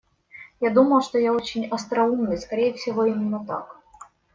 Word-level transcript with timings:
Я 0.59 0.71
думал, 0.71 1.03
что 1.03 1.19
я 1.19 1.31
очень 1.31 1.67
остроумный, 1.67 2.39
скорее 2.39 2.73
всего, 2.73 3.05
именно 3.05 3.45
так. 3.45 3.77